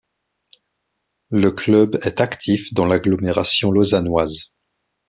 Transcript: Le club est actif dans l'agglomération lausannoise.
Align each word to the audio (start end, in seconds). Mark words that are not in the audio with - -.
Le 1.29 1.51
club 1.51 1.99
est 2.01 2.21
actif 2.21 2.73
dans 2.73 2.87
l'agglomération 2.87 3.69
lausannoise. 3.69 4.51